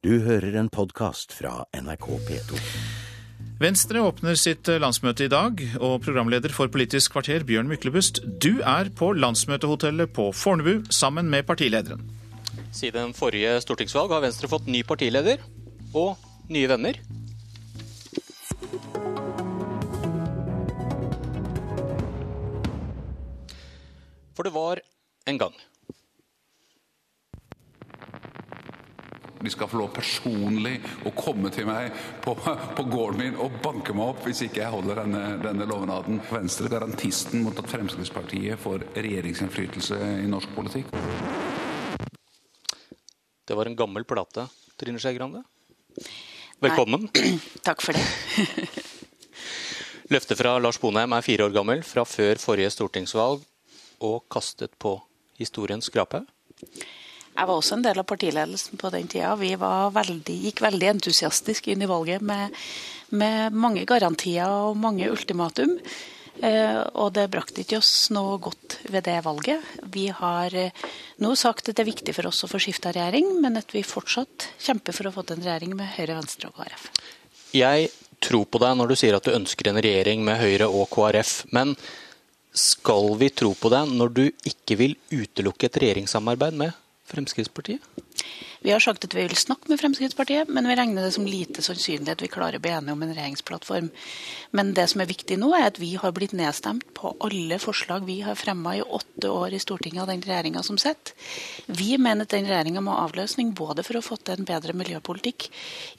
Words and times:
Du 0.00 0.14
hører 0.24 0.54
en 0.56 0.70
podkast 0.72 1.34
fra 1.36 1.66
NRK 1.76 2.06
P2. 2.24 2.58
Venstre 3.60 4.00
åpner 4.00 4.38
sitt 4.40 4.64
landsmøte 4.80 5.26
i 5.26 5.28
dag, 5.28 5.60
og 5.76 5.98
programleder 6.00 6.54
for 6.56 6.72
Politisk 6.72 7.12
kvarter, 7.12 7.44
Bjørn 7.44 7.68
Myklebust, 7.68 8.22
du 8.40 8.62
er 8.64 8.88
på 8.96 9.10
landsmøtehotellet 9.12 10.08
på 10.16 10.30
Fornebu 10.32 10.88
sammen 10.88 11.28
med 11.28 11.44
partilederen. 11.44 12.00
Siden 12.72 13.12
forrige 13.12 13.58
stortingsvalg 13.60 14.16
har 14.16 14.24
Venstre 14.24 14.48
fått 14.48 14.72
ny 14.72 14.80
partileder 14.88 15.44
og 15.92 16.16
nye 16.48 16.70
venner. 16.72 16.96
For 24.32 24.48
det 24.48 24.56
var 24.56 24.80
en 25.28 25.44
gang. 25.44 25.60
De 29.40 29.50
skal 29.50 29.68
få 29.72 29.78
lov 29.80 29.88
personlig 29.96 30.74
å 31.08 31.12
komme 31.16 31.48
til 31.52 31.64
meg 31.68 31.94
på, 32.20 32.34
på, 32.36 32.84
gården 32.92 33.20
min 33.22 33.38
og 33.40 33.56
banke 33.64 33.94
meg 33.96 34.12
opp 34.12 34.26
hvis 34.26 34.42
ikke 34.44 34.60
jeg 34.60 34.72
holder 34.74 35.00
denne, 35.00 35.22
denne 35.40 35.68
lovnaden. 35.68 36.20
Venstre 36.28 36.68
garantisten 36.68 37.40
mot 37.46 37.56
at 37.56 37.70
Fremskrittspartiet 37.70 38.60
får 38.60 38.84
regjeringsinnflytelse 38.98 40.00
i 40.20 40.28
norsk 40.28 40.52
politikk. 40.56 40.92
Det 43.48 43.56
var 43.56 43.66
en 43.66 43.78
gammel 43.80 44.04
plate, 44.04 44.44
Trine 44.78 45.00
Skei 45.00 45.16
Grande. 45.16 45.40
Velkommen. 46.60 47.08
Nei. 47.08 47.32
Takk 47.66 47.80
for 47.80 47.96
det. 47.96 48.04
Løftet 50.12 50.36
fra 50.36 50.58
Lars 50.60 50.76
Bonheim 50.82 51.16
er 51.16 51.24
fire 51.24 51.48
år 51.48 51.56
gammel, 51.56 51.80
fra 51.86 52.04
før 52.04 52.36
forrige 52.42 52.74
stortingsvalg, 52.76 53.40
og 54.04 54.24
kastet 54.32 54.76
på 54.76 54.98
historiens 55.40 55.88
skraphaug. 55.88 56.28
Jeg 57.40 57.48
var 57.48 57.56
også 57.56 57.78
en 57.78 57.84
del 57.86 57.96
av 57.96 58.04
partiledelsen 58.04 58.76
på 58.76 58.90
den 58.92 59.06
tida. 59.08 59.32
Vi 59.40 59.54
veldig, 59.56 60.34
gikk 60.44 60.60
veldig 60.60 60.88
entusiastisk 60.90 61.70
inn 61.72 61.80
i 61.80 61.88
valget 61.88 62.20
med, 62.20 62.52
med 63.16 63.56
mange 63.56 63.86
garantier 63.88 64.44
og 64.44 64.76
mange 64.76 65.08
ultimatum. 65.08 65.78
Eh, 66.44 66.80
og 67.00 67.14
det 67.16 67.30
brakte 67.32 67.62
ikke 67.62 67.78
oss 67.80 68.10
noe 68.12 68.36
godt 68.44 68.76
ved 68.92 69.06
det 69.08 69.16
valget. 69.24 69.64
Vi 69.92 70.10
har 70.12 70.52
eh, 70.56 70.84
nå 71.24 71.32
sagt 71.36 71.70
at 71.70 71.78
det 71.78 71.84
er 71.86 71.88
viktig 71.88 72.14
for 72.18 72.28
oss 72.28 72.44
å 72.44 72.50
få 72.50 72.60
skifta 72.60 72.92
regjering, 72.92 73.32
men 73.40 73.56
at 73.60 73.72
vi 73.72 73.86
fortsatt 73.88 74.50
kjemper 74.60 74.96
for 74.96 75.08
å 75.08 75.14
få 75.16 75.24
til 75.24 75.40
en 75.40 75.48
regjering 75.48 75.72
med 75.80 75.94
Høyre, 75.96 76.18
Venstre 76.20 76.52
og 76.52 76.60
KrF. 76.60 76.86
Jeg 77.56 77.88
tror 78.20 78.44
på 78.52 78.60
deg 78.60 78.76
når 78.76 78.92
du 78.92 78.98
sier 79.00 79.16
at 79.16 79.24
du 79.24 79.32
ønsker 79.32 79.72
en 79.72 79.80
regjering 79.80 80.28
med 80.28 80.36
Høyre 80.44 80.68
og 80.68 80.92
KrF. 80.92 81.34
Men 81.56 81.72
skal 82.52 83.14
vi 83.16 83.32
tro 83.32 83.54
på 83.56 83.72
deg 83.72 83.96
når 83.96 84.14
du 84.16 84.24
ikke 84.28 84.76
vil 84.80 84.96
utelukke 85.08 85.72
et 85.72 85.82
regjeringssamarbeid 85.86 86.60
med 86.66 86.76
Fremskrittspartiet? 87.10 87.80
Vi 88.60 88.72
har 88.74 88.82
sagt 88.84 89.06
at 89.06 89.14
vi 89.16 89.22
vil 89.24 89.38
snakke 89.38 89.70
med 89.72 89.80
Fremskrittspartiet, 89.80 90.50
men 90.52 90.66
vi 90.68 90.74
regner 90.76 91.06
det 91.06 91.14
som 91.14 91.24
lite 91.24 91.62
sannsynlig 91.64 92.12
at 92.12 92.20
vi 92.20 92.28
klarer 92.28 92.58
å 92.58 92.62
bli 92.62 92.72
enige 92.74 92.92
om 92.92 93.04
en 93.06 93.14
regjeringsplattform. 93.14 93.88
Men 94.52 94.72
det 94.76 94.84
som 94.92 95.00
er 95.00 95.08
viktig 95.08 95.38
nå, 95.40 95.48
er 95.56 95.70
at 95.70 95.80
vi 95.80 95.94
har 95.96 96.12
blitt 96.12 96.34
nedstemt 96.36 96.84
på 96.96 97.14
alle 97.24 97.56
forslag 97.62 98.04
vi 98.04 98.18
har 98.26 98.36
fremma 98.36 98.74
i 98.76 98.82
åtte 98.84 99.30
år 99.32 99.56
i 99.56 99.60
Stortinget 99.62 100.02
av 100.04 100.10
den 100.12 100.20
regjeringa 100.26 100.60
som 100.66 100.76
sitter. 100.80 101.14
Vi 101.72 101.96
mener 101.96 102.28
at 102.28 102.34
den 102.34 102.48
regjeringa 102.50 102.82
må 102.84 102.92
ha 102.98 103.06
avløsning 103.06 103.54
både 103.56 103.84
for 103.86 103.96
å 103.96 104.04
få 104.04 104.18
til 104.20 104.36
en 104.36 104.48
bedre 104.48 104.76
miljøpolitikk 104.76 105.48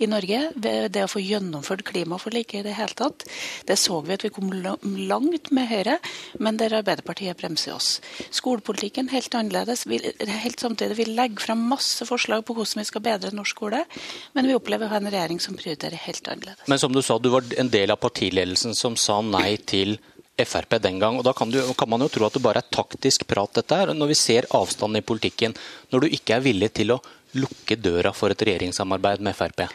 i 0.06 0.10
Norge, 0.12 0.44
det 0.54 1.02
å 1.02 1.10
få 1.10 1.24
gjennomført 1.24 1.86
klimaforliket 1.90 2.62
i 2.62 2.68
det 2.70 2.78
hele 2.78 2.98
tatt. 2.98 3.26
Det 3.66 3.80
så 3.80 4.04
vi 4.06 4.14
at 4.20 4.28
vi 4.28 4.34
kom 4.34 4.54
langt 4.54 5.50
med 5.50 5.70
Høyre, 5.72 5.98
men 6.38 6.62
der 6.62 6.78
Arbeiderpartiet 6.78 7.42
bremser 7.42 7.74
oss. 7.74 7.96
Skolepolitikken 8.30 9.10
helt 9.10 9.34
annerledes. 9.34 9.88
Vi, 9.90 9.98
helt 10.46 10.62
samtidig, 10.62 11.00
vi 11.02 11.10
legger 11.10 11.50
frem 11.50 11.66
masse 11.72 12.06
forslag 12.06 12.46
på 12.46 12.51
på 12.52 12.62
hvordan 12.62 12.84
vi 12.84 12.88
skal 12.90 13.06
bedre 13.06 13.34
norsk 13.36 13.58
skole, 13.58 13.84
men 14.38 14.48
vi 14.48 14.56
opplever 14.58 14.88
å 14.88 14.94
ha 14.94 15.02
en 15.02 15.12
regjering 15.12 15.42
som 15.44 15.58
prioriterer 15.58 16.00
helt 16.06 16.28
annerledes. 16.28 16.68
Men 16.72 16.82
som 16.82 16.94
du 16.94 17.02
sa, 17.06 17.18
du 17.20 17.32
var 17.34 17.48
en 17.58 17.72
del 17.72 17.94
av 17.94 18.02
partiledelsen 18.04 18.76
som 18.78 18.98
sa 19.00 19.22
nei 19.26 19.56
til 19.58 19.98
Frp 20.42 20.78
den 20.82 20.98
gang. 20.98 21.18
og 21.20 21.26
Da 21.28 21.34
kan, 21.38 21.52
du, 21.52 21.60
kan, 21.78 21.90
man 21.90 22.02
jo 22.02 22.10
tro 22.10 22.26
at 22.26 22.34
det 22.34 22.42
bare 22.42 22.64
er 22.64 22.74
taktisk 22.74 23.28
prat, 23.30 23.52
dette 23.54 23.78
her. 23.78 23.92
Når 23.94 24.14
vi 24.14 24.18
ser 24.18 24.48
avstanden 24.58 24.98
i 24.98 25.06
politikken, 25.06 25.54
når 25.92 26.06
du 26.06 26.16
ikke 26.18 26.38
er 26.38 26.46
villig 26.46 26.72
til 26.80 26.96
å 26.96 27.02
lukke 27.38 27.78
døra 27.78 28.14
for 28.16 28.34
et 28.34 28.42
regjeringssamarbeid 28.48 29.22
med 29.22 29.38
Frp? 29.38 29.68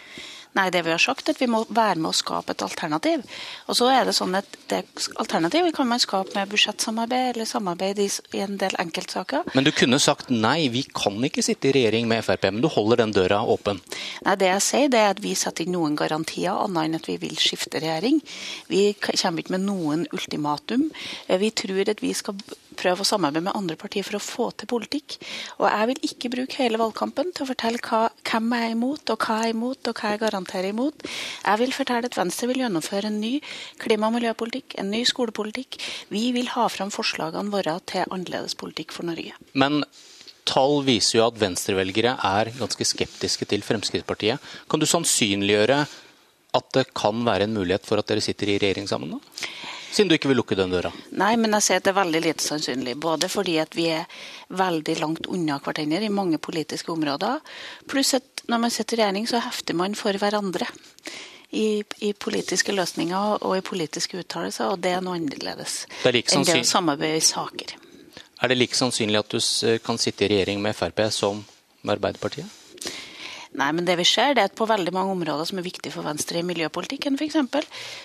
Nei, 0.56 0.70
det 0.72 0.82
vi 0.86 0.92
har 0.94 1.02
sagt, 1.02 1.28
er 1.28 1.36
at 1.36 1.40
vi 1.42 1.48
må 1.50 1.62
være 1.68 2.00
med 2.00 2.10
å 2.10 2.16
skape 2.16 2.54
et 2.54 2.62
alternativ. 2.64 3.24
Og 3.68 3.76
så 3.76 3.90
er 3.92 4.08
det 4.08 4.14
sånn 4.16 4.36
at 4.38 4.48
det 4.70 4.84
Alternativet 5.20 5.74
kan 5.76 5.88
man 5.88 6.00
skape 6.00 6.32
med 6.34 6.48
budsjettsamarbeid 6.50 7.34
eller 7.34 7.48
samarbeid 7.48 8.00
i, 8.00 8.06
i 8.36 8.42
en 8.44 8.56
del 8.60 8.74
enkeltsaker. 8.80 9.50
Men 9.56 9.66
du 9.66 9.72
kunne 9.76 10.00
sagt 10.02 10.30
nei, 10.32 10.68
vi 10.72 10.86
kan 10.88 11.18
ikke 11.28 11.44
sitte 11.44 11.68
i 11.68 11.74
regjering 11.76 12.08
med 12.08 12.24
Frp, 12.24 12.48
men 12.48 12.64
du 12.64 12.70
holder 12.72 13.02
den 13.02 13.14
døra 13.16 13.42
åpen? 13.44 13.82
Nei, 14.24 14.36
det 14.40 14.50
jeg 14.50 14.64
sier, 14.64 14.92
det 14.92 15.02
er 15.02 15.12
at 15.14 15.22
vi 15.24 15.34
setter 15.38 15.66
inn 15.66 15.76
noen 15.76 15.98
garantier, 15.98 16.56
annet 16.56 16.88
enn 16.88 17.00
at 17.00 17.10
vi 17.10 17.18
vil 17.20 17.36
skifte 17.40 17.82
regjering. 17.82 18.22
Vi 18.72 18.86
kommer 19.02 19.44
ikke 19.44 19.56
med 19.58 19.66
noen 19.68 20.06
ultimatum. 20.16 20.88
Vi 21.28 21.52
tror 21.56 21.92
at 21.92 22.02
vi 22.04 22.14
skal 22.16 22.40
prøve 22.78 23.04
å 23.04 23.08
samarbeide 23.08 23.44
med 23.48 23.56
andre 23.58 23.76
partier 23.80 24.06
for 24.06 24.18
å 24.18 24.22
få 24.22 24.48
til 24.56 24.70
politikk. 24.70 25.18
Og 25.58 25.66
jeg 25.68 25.90
vil 25.90 26.02
ikke 26.10 26.32
bruke 26.32 26.60
hele 26.62 26.80
valgkampen 26.80 27.32
til 27.34 27.46
å 27.46 27.50
fortelle 27.50 27.82
hva, 27.84 28.02
hvem 28.26 28.56
jeg 28.56 28.68
er 28.68 28.74
imot, 28.76 29.12
og 29.12 29.26
hva 29.26 29.38
jeg 29.40 29.52
er 29.52 29.56
imot, 29.56 29.90
og 29.90 30.00
hva 30.00 30.12
jeg 30.12 30.22
garanterer 30.24 30.70
imot. 30.72 31.06
Jeg 31.42 31.62
vil 31.62 31.76
fortelle 31.76 32.10
at 32.10 32.18
Venstre 32.18 32.50
vil 32.50 32.62
gjennomføre 32.64 33.10
en 33.10 33.20
ny 33.22 33.34
klima- 33.82 34.10
og 34.10 34.18
miljøpolitikk, 34.18 34.78
en 34.80 34.92
ny 34.92 35.04
skolepolitikk. 35.08 35.80
Vi 36.12 36.26
vil 36.36 36.50
ha 36.54 36.66
fram 36.72 36.92
forslagene 36.94 37.52
våre 37.52 37.78
til 37.88 38.04
annerledes 38.06 38.58
politikk 38.58 38.94
for 38.96 39.08
Norge. 39.08 39.36
Men 39.54 39.82
tall 40.46 40.82
viser 40.86 41.20
jo 41.20 41.26
at 41.26 41.38
venstrevelgere 41.40 42.16
er 42.22 42.52
ganske 42.58 42.86
skeptiske 42.86 43.48
til 43.50 43.64
Fremskrittspartiet. 43.66 44.42
Kan 44.70 44.82
du 44.82 44.86
sannsynliggjøre 44.88 45.80
at 46.56 46.68
det 46.76 46.86
kan 46.96 47.24
være 47.26 47.48
en 47.48 47.56
mulighet 47.56 47.86
for 47.86 48.00
at 48.00 48.08
dere 48.08 48.24
sitter 48.24 48.54
i 48.54 48.60
regjering 48.62 48.86
sammen? 48.88 49.16
da? 49.16 49.74
Siden 49.96 50.10
du 50.10 50.14
ikke 50.18 50.28
vil 50.28 50.36
lukke 50.36 50.56
den 50.58 50.74
døra? 50.74 50.90
Nei, 51.16 51.30
men 51.40 51.56
jeg 51.56 51.64
sier 51.64 51.78
at 51.80 51.86
det 51.86 51.94
er 51.94 51.96
veldig 51.96 52.20
lite 52.20 52.44
sannsynlig. 52.44 52.98
Både 53.00 53.30
fordi 53.32 53.54
at 53.62 53.72
vi 53.72 53.86
er 53.94 54.02
veldig 54.52 54.96
langt 55.00 55.28
unna 55.32 55.56
hverandre 55.64 56.02
i 56.04 56.10
mange 56.12 56.36
politiske 56.42 56.92
områder, 56.92 57.40
pluss 57.88 58.12
at 58.18 58.44
når 58.50 58.60
man 58.66 58.74
sitter 58.74 58.98
i 58.98 59.00
regjering, 59.00 59.28
så 59.30 59.40
hefter 59.40 59.78
man 59.78 59.96
for 59.96 60.20
hverandre. 60.20 60.68
I, 61.56 61.80
i, 62.04 62.10
politiske 62.12 62.74
løsninger 62.74 63.38
og 63.46 63.54
i 63.56 63.64
politiske 63.64 64.18
uttalelser, 64.20 64.74
og 64.74 64.82
det 64.84 64.92
er 64.98 65.00
noe 65.00 65.16
annerledes 65.16 65.86
like 66.10 66.34
enn 66.34 66.44
det 66.44 66.58
å 66.58 66.66
samarbeide 66.66 67.22
i 67.22 67.24
saker. 67.24 67.76
Er 68.42 68.52
det 68.52 68.58
like 68.58 68.76
sannsynlig 68.76 69.22
at 69.22 69.32
du 69.32 69.40
kan 69.86 69.96
sitte 70.02 70.26
i 70.26 70.32
regjering 70.34 70.60
med 70.60 70.76
Frp 70.76 71.06
som 71.14 71.40
med 71.86 71.94
Arbeiderpartiet? 71.96 72.65
Nei, 73.56 73.70
men 73.72 73.86
det 73.88 73.94
vi 73.96 74.04
ser, 74.04 74.34
det 74.36 74.42
er 74.42 74.50
at 74.50 74.56
på 74.58 74.66
veldig 74.68 74.92
mange 74.92 75.14
områder 75.14 75.48
som 75.48 75.56
er 75.56 75.64
viktige 75.64 75.94
for 75.94 76.04
Venstre 76.04 76.42
i 76.42 76.44
miljøpolitikken 76.44 77.16
f.eks., 77.16 77.38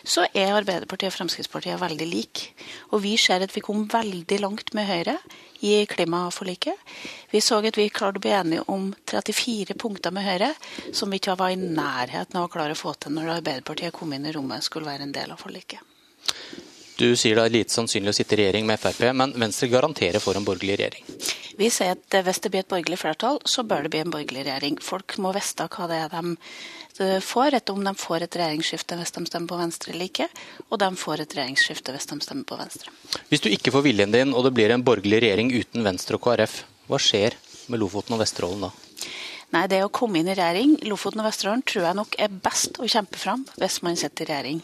så 0.07 0.23
er 0.31 0.53
Arbeiderpartiet 0.55 1.11
og 1.11 1.17
Fremskrittspartiet 1.17 1.81
veldig 1.81 2.07
like. 2.07 2.53
Og 2.95 3.03
vi 3.03 3.17
ser 3.19 3.43
at 3.43 3.51
vi 3.55 3.63
kom 3.65 3.83
veldig 3.91 4.39
langt 4.39 4.71
med 4.77 4.87
Høyre 4.87 5.17
i 5.67 5.73
klimaforliket. 5.91 6.79
Vi 7.33 7.43
så 7.43 7.59
at 7.59 7.77
vi 7.77 7.89
klarte 7.91 8.21
å 8.21 8.23
bli 8.23 8.33
enige 8.37 8.63
om 8.71 8.89
34 9.11 9.75
punkter 9.75 10.15
med 10.15 10.25
Høyre 10.29 10.53
som 10.95 11.11
vi 11.11 11.19
ikke 11.19 11.35
var 11.39 11.51
i 11.51 11.59
nærheten 11.59 12.39
av 12.39 12.47
å 12.47 12.53
klare 12.53 12.77
å 12.77 12.79
få 12.79 12.95
til 12.95 13.17
når 13.17 13.35
Arbeiderpartiet 13.41 13.95
kom 13.97 14.15
inn 14.15 14.29
i 14.29 14.35
rommet 14.35 14.63
skulle 14.63 14.87
være 14.87 15.09
en 15.09 15.15
del 15.15 15.35
av 15.35 15.43
forliket. 15.43 15.83
Du 16.95 17.09
sier 17.17 17.35
det 17.35 17.43
er 17.43 17.55
lite 17.59 17.73
sannsynlig 17.73 18.13
å 18.13 18.15
sitte 18.15 18.37
i 18.37 18.43
regjering 18.43 18.67
med 18.69 18.79
Frp, 18.79 19.07
men 19.17 19.35
Venstre 19.35 19.67
garanterer 19.71 20.23
for 20.23 20.37
en 20.37 20.47
borgerlig 20.47 20.79
regjering? 20.79 21.07
Vi 21.59 21.69
sier 21.73 21.97
at 21.97 22.19
hvis 22.25 22.41
det 22.43 22.51
blir 22.53 22.63
et 22.63 22.69
borgerlig 22.71 22.99
flertall, 23.01 23.39
så 23.47 23.63
bør 23.67 23.85
det 23.85 23.91
bli 23.93 24.03
en 24.03 24.13
borgerlig 24.13 24.45
regjering. 24.47 24.77
Folk 24.83 25.17
må 25.21 25.33
vite 25.35 25.67
hva 25.71 25.89
det 25.91 25.99
er 26.05 26.13
de 26.13 26.35
får, 27.23 27.55
etter 27.57 27.73
om 27.73 27.83
de 27.83 27.93
får 27.97 28.25
et 28.25 28.37
regjeringsskifte 28.41 28.97
hvis 28.99 29.15
de 29.15 29.25
stemmer 29.25 29.49
på 29.49 29.59
Venstre 29.61 29.93
eller 29.93 30.09
ikke, 30.09 30.27
og 30.69 30.81
de 30.81 30.89
får 30.99 31.23
et 31.23 31.35
regjeringsskifte 31.37 31.95
hvis 31.95 32.09
de 32.11 32.19
stemmer 32.21 32.47
på 32.47 32.59
Venstre. 32.59 32.93
Hvis 33.31 33.43
du 33.43 33.49
ikke 33.49 33.73
får 33.73 33.85
viljen 33.87 34.13
din, 34.13 34.35
og 34.35 34.45
det 34.45 34.53
blir 34.57 34.73
en 34.73 34.85
borgerlig 34.85 35.23
regjering 35.25 35.51
uten 35.55 35.87
Venstre 35.87 36.19
og 36.19 36.25
KrF, 36.27 36.61
hva 36.91 37.01
skjer 37.01 37.37
med 37.71 37.81
Lofoten 37.81 38.17
og 38.17 38.21
Vesterålen 38.21 38.67
da? 38.67 38.71
Nei, 39.51 39.65
det 39.67 39.81
å 39.83 39.91
komme 39.91 40.21
inn 40.21 40.29
i 40.31 40.35
regjering, 40.37 40.77
Lofoten 40.87 41.19
og 41.19 41.27
Vesterålen, 41.27 41.63
tror 41.67 41.89
jeg 41.89 41.97
nok 41.97 42.15
er 42.23 42.31
best 42.43 42.79
å 42.79 42.87
kjempe 42.87 43.19
fram 43.19 43.43
hvis 43.59 43.81
man 43.83 43.99
sitter 43.99 44.23
i 44.23 44.31
regjering. 44.31 44.61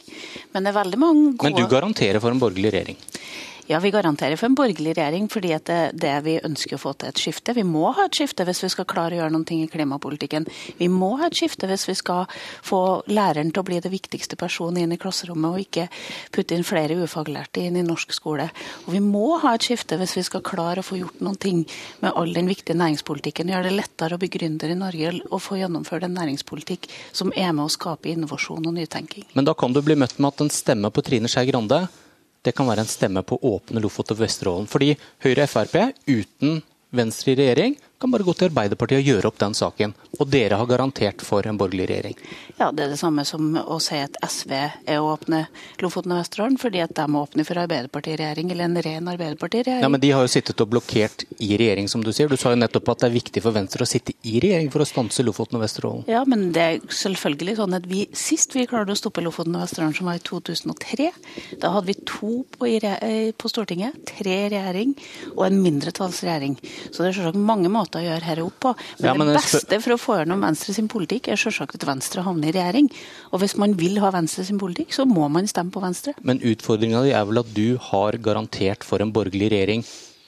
Men 0.53 0.63
det 0.63 0.71
er 0.71 0.77
veldig 0.79 0.99
mange 1.01 1.33
gode 1.33 1.49
Men 1.49 1.57
du 1.57 1.67
garanterer 1.71 2.23
for 2.23 2.31
en 2.31 2.39
borgerlig 2.39 2.71
regjering? 2.75 3.01
Ja, 3.69 3.79
vi 3.79 3.91
garanterer 3.91 4.39
for 4.39 4.47
en 4.47 4.55
borgerlig 4.55 4.93
regjering 4.95 5.25
fordi 5.27 5.49
det 5.67 5.73
er 5.75 5.95
det 5.99 6.11
vi 6.23 6.37
ønsker 6.39 6.77
å 6.77 6.79
få 6.79 6.93
til 6.95 7.09
et 7.09 7.19
skifte. 7.19 7.51
Vi 7.51 7.65
må 7.67 7.89
ha 7.97 8.05
et 8.07 8.15
skifte 8.15 8.45
hvis 8.47 8.61
vi 8.63 8.69
skal 8.71 8.87
klare 8.87 9.17
å 9.17 9.19
gjøre 9.19 9.33
noe 9.33 9.57
i 9.57 9.67
klimapolitikken. 9.67 10.47
Vi 10.77 10.87
må 10.87 11.09
ha 11.19 11.27
et 11.27 11.35
skifte 11.35 11.67
hvis 11.67 11.83
vi 11.89 11.97
skal 11.99 12.31
få 12.63 12.79
læreren 13.11 13.51
til 13.51 13.59
å 13.59 13.65
bli 13.67 13.81
det 13.83 13.91
viktigste 13.91 14.39
personen 14.39 14.85
inn 14.85 14.95
i 14.95 14.99
klasserommet, 15.01 15.51
og 15.51 15.65
ikke 15.65 15.89
putte 16.31 16.55
inn 16.55 16.63
flere 16.63 16.95
ufaglærte 16.95 17.65
inn 17.67 17.81
i 17.81 17.83
norsk 17.83 18.15
skole. 18.15 18.47
Og 18.87 18.95
vi 18.95 19.03
må 19.03 19.35
ha 19.43 19.57
et 19.57 19.67
skifte 19.67 19.99
hvis 19.99 20.15
vi 20.21 20.23
skal 20.29 20.45
klare 20.47 20.79
å 20.79 20.87
få 20.87 21.01
gjort 21.01 21.19
noe 21.27 21.53
med 21.99 22.11
all 22.13 22.33
den 22.39 22.47
viktige 22.47 22.79
næringspolitikken. 22.79 23.51
Gjøre 23.51 23.67
det 23.67 23.75
lettere 23.75 24.15
å 24.15 24.23
bli 24.23 24.31
gründer 24.31 24.71
i 24.71 24.79
Norge 24.79 25.17
og 25.27 25.43
få 25.43 25.59
gjennomført 25.59 26.07
en 26.07 26.15
næringspolitikk 26.15 26.87
som 27.11 27.35
er 27.35 27.51
med 27.51 27.67
å 27.67 27.75
skape 27.75 28.15
innovasjon 28.15 28.63
og 28.63 28.79
nytenking. 28.79 29.27
Men 29.35 29.51
da 29.51 29.59
kan 29.59 29.75
du 29.75 29.83
bli 29.83 29.99
møtt 29.99 30.21
med 30.21 30.31
at 30.31 30.47
en 30.47 30.55
stemme 30.55 30.87
på 30.87 31.03
Trine 31.03 31.27
Skei 31.27 31.49
Grande 31.51 31.83
det 32.47 32.55
kan 32.55 32.69
være 32.69 32.85
en 32.85 32.89
stemme 32.89 33.23
på 33.27 33.39
åpne 33.49 33.83
Lofot 33.83 34.13
og 34.15 34.21
Vesterålen. 34.21 34.69
Fordi 34.71 34.93
Høyre 35.25 35.45
og 35.47 35.51
Frp 35.51 35.75
uten 36.07 36.61
Venstre 36.95 37.33
i 37.33 37.39
regjering 37.41 37.75
kan 37.99 38.11
bare 38.13 38.23
gå 38.23 38.33
til 38.37 38.51
Arbeiderpartiet 38.51 39.01
og 39.01 39.07
gjøre 39.09 39.29
opp 39.29 39.39
den 39.41 39.55
saken. 39.57 39.93
Og 40.19 40.29
dere 40.29 40.59
har 40.59 40.69
garantert 40.69 41.23
for 41.25 41.45
en 41.49 41.57
borgerlig 41.57 41.87
regjering. 41.89 42.17
Ja, 42.57 42.71
Det 42.71 42.83
er 42.83 42.89
det 42.93 42.99
samme 42.99 43.25
som 43.25 43.55
å 43.57 43.79
si 43.81 43.97
at 43.97 44.17
SV 44.21 44.53
er 44.53 44.99
å 44.99 45.13
åpne 45.15 45.47
Lofoten 45.81 46.13
og 46.13 46.21
Vesterålen 46.21 46.57
fordi 46.61 46.81
at 46.83 46.93
de 46.93 47.05
åpner 47.05 47.45
for 47.47 47.57
Arbeiderpartiregjering, 47.61 48.51
eller 48.51 48.65
en 48.65 48.81
ren 48.85 49.09
Arbeiderpartiregjering. 49.13 49.81
Ja, 49.81 49.89
Men 49.89 50.01
de 50.01 50.11
har 50.11 50.21
jo 50.21 50.27
sittet 50.31 50.61
og 50.61 50.69
blokkert 50.69 51.25
i 51.39 51.57
regjering, 51.57 51.87
som 51.89 52.03
du 52.03 52.11
sier. 52.13 52.29
Du 52.29 52.37
sa 52.37 52.53
jo 52.53 52.61
nettopp 52.61 52.89
at 52.93 53.01
det 53.01 53.09
er 53.09 53.17
viktig 53.17 53.41
for 53.41 53.55
Venstre 53.55 53.85
å 53.85 53.89
sitte 53.89 54.13
i 54.23 54.39
regjering 54.43 54.69
for 54.73 54.85
å 54.85 54.89
stanse 54.89 55.25
Lofoten 55.25 55.57
og 55.57 55.65
Vesterålen. 55.65 56.05
Ja, 56.07 56.23
men 56.25 56.51
det 56.53 56.61
er 56.61 56.79
selvfølgelig 56.85 57.57
sånn 57.57 57.77
at 57.77 57.89
vi 57.89 58.05
sist 58.13 58.53
vi 58.53 58.67
klarte 58.69 58.93
å 58.93 58.99
stoppe 58.99 59.25
Lofoten 59.25 59.55
og 59.57 59.65
Vesterålen, 59.65 59.95
som 59.97 60.09
var 60.09 60.21
i 60.21 60.25
2003, 60.25 61.09
da 61.61 61.73
hadde 61.73 61.89
vi 61.89 61.97
to 62.05 62.45
på, 62.57 62.69
eh, 62.69 63.31
på 63.33 63.49
Stortinget, 63.49 63.97
tre 64.05 64.37
i 64.45 64.49
regjering 64.53 64.93
og 65.35 65.45
en 65.47 65.61
mindretallsregjering. 65.63 66.57
Så 66.91 67.01
det 67.01 67.09
er 67.09 67.17
selvsagt 67.17 67.41
mange 67.41 67.69
måter 67.69 67.86
måter 67.87 68.03
å 68.03 68.05
gjøre 68.05 68.25
dette 68.25 68.43
opp 68.45 68.59
på. 68.59 68.73
Men, 68.99 69.07
ja, 69.07 69.13
men 69.17 69.31
det 69.31 69.37
beste 69.39 69.79
for 69.83 69.95
å 69.95 69.99
få 70.01 70.19
gjennom 70.21 70.43
Venstre 70.43 70.75
sin 70.75 70.89
politikk, 70.91 71.31
er 71.31 71.39
selvsagt 71.39 71.79
at 71.79 71.87
Venstre 71.87 72.25
havner 72.25 72.51
i 72.51 72.57
regjering. 72.57 72.91
Og 73.31 73.41
hvis 73.43 73.57
man 73.57 73.77
vil 73.79 73.99
ha 74.03 74.11
Venstre 74.11 74.45
sin 74.47 74.59
politikk, 74.61 74.93
så 74.95 75.07
må 75.07 75.27
man 75.31 75.47
stemme 75.47 75.73
på 75.73 75.83
Venstre. 75.83 76.15
Men 76.27 76.43
utfordringa 76.43 77.05
di 77.05 77.15
er 77.15 77.25
vel 77.27 77.41
at 77.43 77.55
du 77.55 77.77
har 77.89 78.19
garantert 78.19 78.85
for 78.87 79.03
en 79.03 79.13
borgerlig 79.15 79.51
regjering 79.55 79.85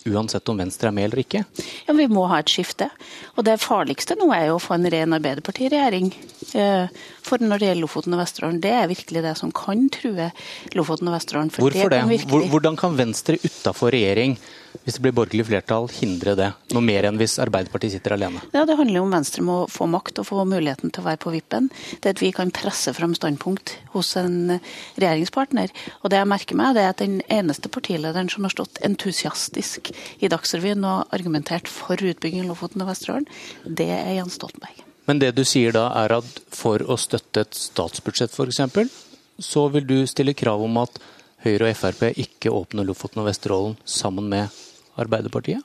uansett 0.07 0.49
om 0.49 0.59
Venstre 0.59 0.89
er 0.89 0.95
med 0.95 1.09
eller 1.09 1.23
ikke? 1.23 1.43
Ja, 1.87 1.95
Vi 1.97 2.07
må 2.07 2.27
ha 2.31 2.39
et 2.39 2.51
skifte. 2.51 2.89
Og 3.35 3.45
det 3.47 3.59
farligste 3.59 4.15
nå 4.19 4.29
er 4.35 4.49
jo 4.49 4.59
å 4.59 4.63
få 4.63 4.77
en 4.77 4.89
ren 4.91 5.17
Arbeiderpartiregjering. 5.17 6.13
Eh, 6.53 6.87
for 7.25 7.43
når 7.43 7.59
det 7.59 7.69
gjelder 7.69 7.83
Lofoten 7.83 8.15
og 8.15 8.23
Vesterålen, 8.23 8.61
det 8.63 8.71
er 8.75 8.87
virkelig 8.91 9.25
det 9.25 9.35
som 9.37 9.51
kan 9.51 9.89
true 9.93 10.31
Lofoten 10.77 11.11
og 11.11 11.17
Vesterålen. 11.17 11.51
Hvorfor 11.57 11.93
det? 11.93 12.01
Virkelig... 12.09 12.49
Hvordan 12.53 12.79
kan 12.79 12.97
Venstre 12.99 13.39
utafor 13.43 13.93
regjering 13.95 14.37
hvis 14.85 14.95
det 14.97 15.03
blir 15.03 15.13
borgerlig 15.17 15.45
flertall, 15.47 15.87
hindre 15.91 16.35
det? 16.37 16.47
Noe 16.73 16.85
mer 16.85 17.07
enn 17.09 17.17
hvis 17.19 17.37
Arbeiderpartiet 17.41 17.95
sitter 17.95 18.15
alene? 18.15 18.41
Ja, 18.53 18.65
Det 18.69 18.77
handler 18.77 18.99
jo 18.99 19.05
om 19.07 19.13
Venstre 19.13 19.43
må 19.45 19.57
få 19.69 19.87
makt 19.89 20.21
og 20.21 20.27
få 20.29 20.45
muligheten 20.49 20.93
til 20.93 21.03
å 21.03 21.07
være 21.09 21.21
på 21.21 21.33
vippen. 21.33 21.69
Det 22.01 22.13
at 22.15 22.21
vi 22.21 22.31
kan 22.35 22.53
presse 22.53 22.93
fram 22.97 23.15
standpunkt 23.17 23.75
hos 23.95 24.15
en 24.21 24.59
regjeringspartner. 24.95 25.73
Og 26.03 26.13
det 26.13 26.21
jeg 26.21 26.29
merker 26.29 26.59
meg, 26.59 26.77
det 26.77 26.85
er 26.85 26.93
at 26.93 27.01
den 27.03 27.19
eneste 27.27 27.69
partilederen 27.69 28.29
som 28.31 28.45
har 28.45 28.53
stått 28.53 28.81
entusiastisk 28.85 29.88
i 30.19 30.29
Dagsrevyen 30.31 30.85
og 30.87 31.15
argumentert 31.15 31.69
for 31.71 31.99
utbygging 31.99 32.45
i 32.45 32.49
Lofoten 32.49 32.83
og 32.85 32.91
Vesterålen, 32.91 33.27
det 33.65 33.89
er 33.95 34.15
Jens 34.17 34.39
Stoltenberg. 34.39 34.85
Men 35.09 35.21
det 35.21 35.31
du 35.37 35.43
sier 35.47 35.73
da 35.73 35.87
er 36.03 36.19
at 36.19 36.41
for 36.53 36.83
å 36.85 36.97
støtte 36.99 37.45
et 37.45 37.57
statsbudsjett 37.57 38.35
f.eks., 38.35 38.97
så 39.39 39.69
vil 39.73 39.87
du 39.87 39.97
stille 40.09 40.35
krav 40.37 40.61
om 40.61 40.81
at 40.81 40.99
Høyre 41.45 41.69
og 41.69 41.77
Frp 41.79 42.09
ikke 42.19 42.51
åpner 42.51 42.85
Lofoten 42.85 43.21
og 43.23 43.29
Vesterålen 43.29 43.77
sammen 43.87 44.27
med 44.29 44.51
Arbeiderpartiet? 44.99 45.63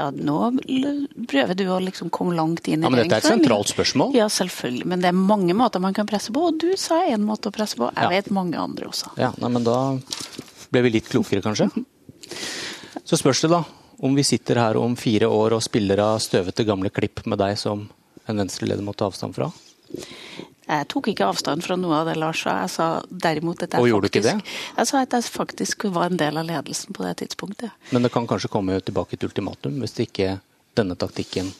Ja, 0.00 0.08
nå 0.10 0.36
prøver 1.28 1.56
du 1.58 1.64
å 1.70 1.78
liksom 1.82 2.10
komme 2.14 2.34
langt 2.36 2.68
inn 2.70 2.82
i 2.82 2.86
ja, 2.86 2.90
men 2.92 3.02
Dette 3.02 3.18
er 3.18 3.24
et 3.24 3.34
sentralt 3.34 3.70
spørsmål? 3.72 4.14
Ja, 4.16 4.28
selvfølgelig. 4.32 4.86
Men 4.92 5.02
det 5.02 5.10
er 5.10 5.18
mange 5.18 5.54
måter 5.56 5.82
man 5.82 5.96
kan 5.96 6.08
presse 6.08 6.32
på. 6.32 6.46
Og 6.50 6.60
du 6.62 6.70
sa 6.80 7.02
én 7.10 7.26
måte 7.26 7.50
å 7.50 7.54
presse 7.54 7.78
på. 7.78 7.90
Jeg 7.92 8.06
ja. 8.06 8.10
vet 8.14 8.30
mange 8.34 8.58
andre 8.60 8.88
også. 8.90 9.12
Ja, 9.20 9.32
nei, 9.42 9.50
men 9.52 9.66
Da 9.66 9.78
ble 10.70 10.84
vi 10.86 10.94
litt 10.96 11.10
klokere, 11.10 11.42
kanskje. 11.44 11.68
Så 13.04 13.18
spørs 13.20 13.44
det 13.44 13.52
da 13.52 13.64
om 14.00 14.14
vi 14.16 14.24
sitter 14.24 14.56
her 14.56 14.78
om 14.80 14.96
fire 14.96 15.28
år 15.28 15.58
og 15.58 15.64
spiller 15.64 16.00
av 16.00 16.20
støvete 16.24 16.64
gamle 16.64 16.88
klipp 16.92 17.24
med 17.28 17.40
deg 17.40 17.58
som 17.60 17.84
en 18.28 18.40
venstreleder 18.40 18.84
må 18.84 18.94
ta 18.96 19.10
avstand 19.10 19.36
fra? 19.36 19.50
Jeg 20.70 20.86
tok 20.92 21.10
ikke 21.10 21.26
avstand 21.26 21.64
fra 21.66 21.76
noe 21.76 21.98
av 21.98 22.08
det 22.08 22.14
Lars 22.20 22.44
sa. 22.44 22.60
Jeg 22.62 22.72
sa 22.72 22.86
derimot 23.10 23.64
at 23.66 23.74
jeg, 23.74 23.90
faktisk, 23.90 24.28
det? 24.28 24.52
jeg 24.76 24.90
sa 24.90 25.00
at 25.02 25.16
jeg 25.16 25.26
faktisk 25.34 25.88
var 25.90 26.12
en 26.12 26.20
del 26.20 26.38
av 26.38 26.46
ledelsen 26.46 26.94
på 26.96 27.04
det 27.04 27.16
tidspunktet. 27.24 27.74
Men 27.90 28.06
det 28.06 28.12
kan 28.14 28.28
kanskje 28.30 28.52
komme 28.52 28.78
tilbake 28.80 29.18
et 29.18 29.26
ultimatum 29.26 29.82
hvis 29.82 29.96
det 29.98 30.08
ikke 30.08 30.36
denne 30.78 30.96
taktikken 30.96 31.50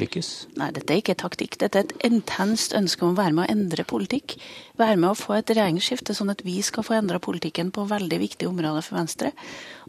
lykkes? 0.00 0.28
Nei, 0.58 0.68
dette 0.74 0.94
er 0.94 1.00
ikke 1.02 1.16
taktikk. 1.18 1.58
Dette 1.60 1.80
er 1.80 1.86
et 1.86 2.06
intenst 2.06 2.74
ønske 2.76 3.04
om 3.04 3.12
å 3.14 3.18
være 3.18 3.34
med 3.36 3.44
å 3.44 3.52
endre 3.52 3.84
politikk. 3.88 4.36
Være 4.78 4.96
med 5.00 5.10
å 5.10 5.18
få 5.18 5.36
et 5.38 5.52
regjeringsskifte, 5.52 6.16
sånn 6.16 6.32
at 6.32 6.44
vi 6.46 6.56
skal 6.64 6.86
få 6.86 6.96
endra 6.98 7.20
politikken 7.22 7.72
på 7.74 7.86
veldig 7.90 8.20
viktige 8.22 8.50
områder 8.50 8.86
for 8.86 9.00
Venstre. 9.00 9.32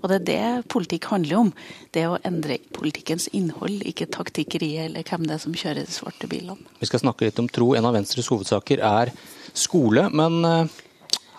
Og 0.01 0.09
det 0.11 0.19
er 0.19 0.27
det 0.29 0.69
politikk 0.73 1.09
handler 1.13 1.41
om. 1.43 1.53
Det 1.95 2.05
å 2.09 2.19
endre 2.27 2.59
politikkens 2.75 3.29
innhold, 3.37 3.83
ikke 3.87 4.09
taktikkeriet 4.13 4.89
eller 4.89 5.07
hvem 5.07 5.27
det 5.27 5.37
er 5.37 5.43
som 5.45 5.57
kjører 5.57 5.85
de 5.85 5.95
svarte 5.95 6.29
bilene. 6.31 6.69
Vi 6.81 6.89
skal 6.89 7.03
snakke 7.03 7.29
litt 7.29 7.41
om 7.41 7.49
tro. 7.51 7.73
En 7.77 7.89
av 7.89 7.97
Venstres 7.97 8.29
hovedsaker 8.31 8.83
er 8.85 9.13
skole. 9.57 10.07
Men 10.13 10.39
eh, 10.45 10.79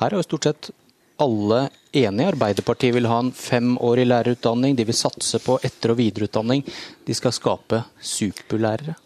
her 0.00 0.12
er 0.12 0.20
jo 0.20 0.26
stort 0.26 0.48
sett 0.48 0.70
alle 1.20 1.68
enige. 1.92 2.32
Arbeiderpartiet 2.32 2.94
vil 2.96 3.08
ha 3.10 3.18
en 3.22 3.32
femårig 3.36 4.06
lærerutdanning. 4.08 4.76
De 4.76 4.86
vil 4.88 4.96
satse 4.96 5.40
på 5.44 5.58
etter- 5.62 5.94
og 5.94 6.00
videreutdanning. 6.00 6.64
De 7.06 7.16
skal 7.16 7.34
skape 7.36 7.84
superlærere. 8.00 8.96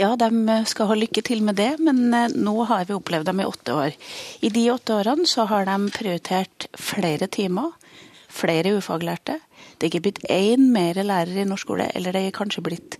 Ja, 0.00 0.14
de 0.16 0.30
skal 0.70 0.88
ha 0.88 0.96
lykke 0.96 1.22
til 1.26 1.42
med 1.44 1.58
det, 1.60 1.74
men 1.82 2.14
eh, 2.16 2.32
nå 2.32 2.64
har 2.70 2.86
vi 2.88 2.96
opplevd 2.96 3.28
dem 3.28 3.42
i 3.42 3.48
åtte 3.48 3.74
år. 3.76 3.96
I 4.40 4.48
de 4.48 4.62
åtte 4.72 4.96
årene 4.96 5.28
så 5.28 5.44
har 5.50 5.66
de 5.68 5.76
prioritert 5.92 6.70
flere 6.78 7.28
timer, 7.28 7.74
flere 8.30 8.76
ufaglærte. 8.78 9.38
Det 9.76 9.86
er 9.86 9.90
ikke 9.90 10.04
blitt 10.06 10.22
én 10.32 10.70
mer 10.72 10.96
lærer 11.04 11.42
i 11.42 11.48
norsk 11.48 11.66
skole, 11.66 11.90
eller 11.96 12.16
det 12.16 12.22
er 12.26 12.36
kanskje 12.36 12.62
blitt 12.64 12.96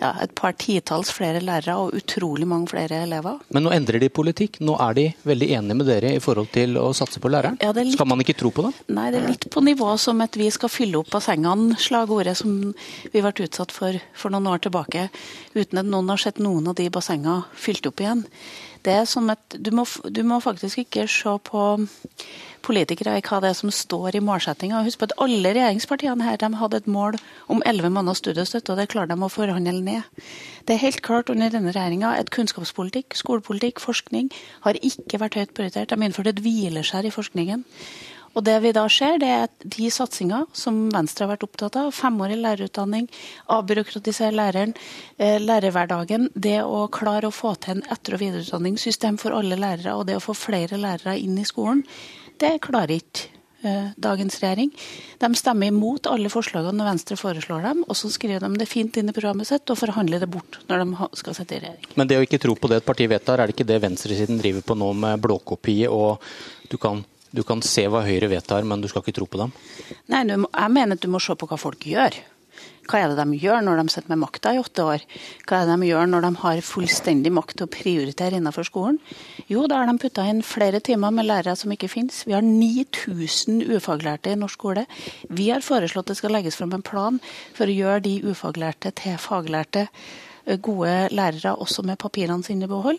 ja, 0.00 0.12
et 0.22 0.34
par 0.36 0.52
titalls 0.58 1.10
flere 1.14 1.40
lærere 1.42 1.76
og 1.80 1.96
utrolig 1.96 2.46
mange 2.48 2.68
flere 2.70 3.00
elever. 3.06 3.40
Men 3.54 3.66
nå 3.66 3.72
endrer 3.74 4.02
de 4.02 4.10
politikk. 4.12 4.60
Nå 4.66 4.76
er 4.82 4.96
de 4.98 5.06
veldig 5.26 5.48
enige 5.58 5.78
med 5.80 5.88
dere 5.88 6.12
i 6.16 6.20
forhold 6.22 6.50
til 6.54 6.76
å 6.80 6.90
satse 6.96 7.22
på 7.22 7.30
læreren. 7.32 7.58
Ja, 7.64 7.72
litt... 7.76 7.96
Skal 7.96 8.10
man 8.10 8.22
ikke 8.22 8.36
tro 8.38 8.52
på 8.54 8.66
det? 8.66 8.74
Nei, 8.92 9.08
det 9.14 9.22
er 9.22 9.30
litt 9.32 9.48
på 9.52 9.64
nivå 9.64 9.88
som 10.02 10.20
at 10.24 10.36
vi 10.38 10.50
skal 10.54 10.72
fylle 10.72 11.00
opp 11.00 11.10
bassengene, 11.14 11.78
slagordet 11.80 12.36
som 12.42 12.56
vi 13.12 13.22
ble 13.22 13.34
utsatt 13.46 13.74
for 13.74 13.96
for 14.16 14.32
noen 14.32 14.48
år 14.50 14.64
tilbake, 14.66 15.08
uten 15.56 15.80
at 15.80 15.88
noen 15.88 16.10
har 16.12 16.20
sett 16.20 16.40
noen 16.42 16.70
av 16.70 16.76
de 16.78 16.88
bassengene 16.92 17.44
fylt 17.56 17.86
opp 17.88 18.02
igjen. 18.02 18.24
Det 18.86 18.94
er 18.94 19.06
som 19.10 19.30
at 19.32 19.56
du 19.58 19.72
må, 19.74 19.82
du 20.14 20.22
må 20.22 20.38
faktisk 20.42 20.84
ikke 20.84 21.08
se 21.10 21.32
på 21.50 21.62
politikere 22.66 23.16
i 23.18 23.24
hva 23.24 23.40
det 23.42 23.50
er 23.50 23.58
som 23.58 23.70
står 23.74 24.18
i 24.18 24.22
målsettinga. 24.24 24.82
Husk 24.86 25.00
på 25.00 25.08
at 25.08 25.16
alle 25.22 25.52
regjeringspartiene 25.54 26.26
her 26.26 26.38
de 26.40 26.50
hadde 26.60 26.80
et 26.80 26.90
mål 26.90 27.18
om 27.52 27.62
elleve 27.66 27.90
måneders 27.94 28.22
studiestøtte, 28.22 28.72
og 28.72 28.80
det 28.80 28.88
klarer 28.94 29.12
de 29.12 29.18
å 29.22 29.30
forhandle 29.30 29.82
ned. 29.82 30.24
Det 30.66 30.74
er 30.74 30.82
helt 30.82 31.02
klart 31.06 31.30
under 31.30 31.52
denne 31.52 31.74
regjeringa 31.74 32.14
at 32.18 32.32
kunnskapspolitikk, 32.34 33.14
skolepolitikk, 33.18 33.82
forskning 33.82 34.30
har 34.66 34.78
ikke 34.82 35.22
vært 35.22 35.38
høyt 35.38 35.54
prioritert. 35.54 35.90
De 35.90 35.98
innførte 35.98 36.30
innført 36.32 36.32
et 36.34 36.44
hvileskjær 36.46 37.06
i 37.06 37.14
forskningen. 37.14 37.64
Og 38.36 38.44
det 38.44 38.56
vi 38.62 38.72
da 38.76 38.84
ser, 38.92 39.16
det 39.22 39.28
er 39.32 39.46
at 39.46 39.66
de 39.76 39.88
satsinger 39.92 40.44
som 40.56 40.86
Venstre 40.92 41.24
har 41.24 41.32
vært 41.34 41.46
opptatt 41.46 41.78
av, 41.80 41.92
femårig 41.96 42.36
lærerutdanning, 42.42 43.08
avbyråkratisere 43.52 44.36
læreren, 44.36 44.74
eh, 45.18 45.38
lærerhverdagen, 45.40 46.28
det 46.34 46.60
å 46.60 46.84
klare 46.92 47.30
å 47.30 47.34
få 47.34 47.54
til 47.56 47.78
en 47.78 47.86
etter- 47.88 48.18
og 48.18 48.20
videreutdanningssystem 48.20 49.18
for 49.18 49.32
alle 49.32 49.56
lærere, 49.56 49.96
og 49.96 50.06
det 50.06 50.18
å 50.18 50.24
få 50.26 50.36
flere 50.36 50.76
lærere 50.76 51.16
inn 51.18 51.38
i 51.38 51.48
skolen, 51.48 51.82
det 52.38 52.60
klarer 52.60 53.00
ikke 53.00 53.32
eh, 53.64 53.88
dagens 53.96 54.36
regjering. 54.42 54.70
De 55.18 55.32
stemmer 55.34 55.72
imot 55.72 56.06
alle 56.06 56.28
forslagene 56.28 56.76
når 56.76 56.90
Venstre 56.92 57.16
foreslår 57.16 57.62
dem, 57.62 57.82
og 57.88 57.96
så 57.96 58.12
skriver 58.12 58.44
de 58.44 58.60
det 58.60 58.68
fint 58.68 58.96
inn 59.00 59.08
i 59.08 59.16
programmet 59.16 59.48
sitt 59.48 59.64
og 59.72 59.80
forhandler 59.80 60.20
det 60.20 60.28
bort 60.28 60.60
når 60.68 60.84
de 60.84 61.10
skal 61.16 61.34
sette 61.34 61.56
i 61.56 61.64
regjering. 61.64 61.88
Men 61.96 62.06
det 62.06 62.20
å 62.20 62.26
ikke 62.26 62.42
tro 62.42 62.54
på 62.54 62.68
det 62.68 62.82
et 62.82 62.88
parti 62.88 63.08
vedtar, 63.08 63.40
er 63.40 63.48
det 63.48 63.56
ikke 63.56 63.70
det 63.72 63.80
venstresiden 63.80 64.40
driver 64.42 64.60
på 64.60 64.76
nå 64.76 64.92
med 64.92 65.24
blåkopi, 65.24 65.86
og 65.88 66.20
du 66.68 66.76
kan, 66.76 67.04
du 67.36 67.44
kan 67.46 67.60
se 67.64 67.86
hva 67.92 68.04
Høyre 68.06 68.30
vedtar, 68.32 68.64
men 68.64 68.80
du 68.82 68.88
skal 68.90 69.04
ikke 69.04 69.18
tro 69.20 69.28
på 69.30 69.42
dem? 69.42 69.52
Nei, 70.12 70.24
jeg 70.24 70.72
mener 70.72 70.96
at 70.96 71.04
du 71.04 71.12
må 71.12 71.20
se 71.22 71.36
på 71.36 71.48
hva 71.50 71.60
folk 71.60 71.86
gjør. 71.88 72.16
Hva 72.86 73.00
er 73.02 73.10
det 73.10 73.18
de 73.18 73.38
gjør 73.42 73.64
når 73.66 73.80
de 73.80 73.92
sitter 73.92 74.12
med 74.12 74.20
makta 74.22 74.52
i 74.54 74.60
åtte 74.60 74.84
år? 74.86 75.04
Hva 75.48 75.58
er 75.58 75.66
det 75.68 75.74
de 75.74 75.88
gjør 75.88 76.10
når 76.10 76.26
de 76.26 76.30
har 76.42 76.60
fullstendig 76.64 77.32
makt 77.34 77.56
til 77.58 77.66
å 77.66 77.72
prioritere 77.72 78.38
innenfor 78.38 78.68
skolen? 78.68 79.00
Jo, 79.50 79.64
da 79.66 79.80
har 79.80 79.90
de 79.90 79.96
putta 80.00 80.26
inn 80.30 80.44
flere 80.46 80.80
timer 80.84 81.14
med 81.14 81.26
lærere 81.26 81.56
som 81.58 81.72
ikke 81.74 81.90
finnes. 81.90 82.22
Vi 82.28 82.36
har 82.36 82.46
9000 82.46 83.64
ufaglærte 83.74 84.32
i 84.32 84.38
norsk 84.38 84.60
skole. 84.60 84.86
Vi 85.28 85.50
har 85.50 85.66
foreslått 85.66 86.12
det 86.12 86.20
skal 86.20 86.36
legges 86.38 86.56
fram 86.58 86.76
en 86.76 86.86
plan 86.86 87.18
for 87.56 87.66
å 87.66 87.74
gjøre 87.74 88.06
de 88.06 88.14
ufaglærte 88.30 88.94
til 89.02 89.18
faglærte 89.20 89.88
gode 90.62 90.92
lærere 91.10 91.54
også 91.58 91.82
med 91.86 91.98
papirene 91.98 92.44
sine 92.46 92.66
i 92.66 92.70
behold. 92.70 92.98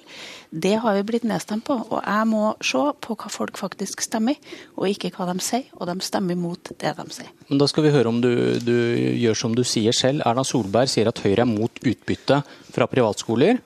Det 0.51 0.75
har 0.83 0.97
vi 0.97 1.05
blitt 1.07 1.27
nedstemt 1.27 1.65
på. 1.67 1.77
Og 1.89 2.01
jeg 2.01 2.27
må 2.27 2.43
se 2.63 2.83
på 3.03 3.15
hva 3.15 3.31
folk 3.31 3.59
faktisk 3.59 4.03
stemmer, 4.05 4.35
og 4.75 4.89
ikke 4.89 5.13
hva 5.15 5.29
de 5.31 5.39
sier. 5.43 5.67
Og 5.79 5.87
de 5.89 5.97
stemmer 6.05 6.39
mot 6.39 6.73
det 6.73 6.93
de 6.97 7.07
sier. 7.15 7.31
Men 7.47 7.61
Da 7.61 7.69
skal 7.69 7.87
vi 7.87 7.93
høre 7.95 8.11
om 8.11 8.19
du, 8.21 8.59
du 8.59 8.75
gjør 9.21 9.39
som 9.45 9.55
du 9.55 9.63
sier 9.63 9.95
selv. 9.95 10.25
Erna 10.27 10.43
Solberg 10.47 10.91
sier 10.91 11.07
at 11.09 11.23
Høyre 11.23 11.45
er 11.45 11.49
mot 11.49 11.81
utbytte 11.83 12.41
fra 12.73 12.89
privatskoler. 12.91 13.63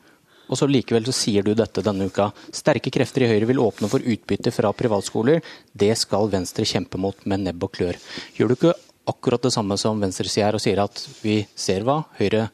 Og 0.52 0.60
så 0.60 0.68
Likevel 0.68 1.08
så 1.08 1.16
sier 1.16 1.46
du 1.48 1.54
dette 1.56 1.84
denne 1.84 2.10
uka. 2.12 2.28
Sterke 2.52 2.92
krefter 2.92 3.24
i 3.24 3.32
Høyre 3.32 3.48
vil 3.50 3.62
åpne 3.64 3.88
for 3.92 4.04
utbytte 4.04 4.52
fra 4.52 4.74
privatskoler. 4.76 5.40
Det 5.72 5.94
skal 5.98 6.28
Venstre 6.32 6.68
kjempe 6.68 7.00
mot 7.00 7.16
med 7.26 7.46
nebb 7.48 7.64
og 7.64 7.72
klør. 7.78 8.00
Gjør 8.36 8.52
du 8.52 8.58
ikke 8.60 8.74
akkurat 9.12 9.48
det 9.48 9.54
samme 9.56 9.78
som 9.80 10.02
Venstre 10.04 10.30
sier, 10.30 10.54
og 10.54 10.62
sier 10.62 10.84
at 10.84 11.06
vi 11.24 11.42
ser 11.56 11.88
hva 11.88 12.02
Høyre 12.20 12.50